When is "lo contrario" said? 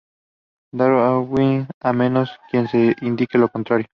3.37-3.85